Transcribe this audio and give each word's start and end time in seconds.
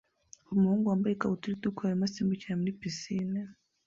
Umuhungu 0.53 0.85
wambaye 0.87 1.13
ikabutura 1.15 1.53
itukura 1.55 1.87
arimo 1.89 2.03
asimbukira 2.05 2.59
muri 2.59 2.77
pisine 2.79 3.39